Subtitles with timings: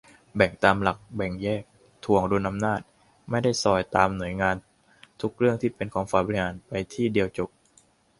[0.35, 1.63] แบ่งตามหลักแบ่งแยก-
[2.05, 2.81] ถ่วงดุลอำนาจ
[3.29, 4.55] ไม่ได้ซอยตามหน่วยงาน
[5.21, 7.49] ทุกเรื่องที่เป็นของฝ่ายบริหาร ไป ที่เดียวจบ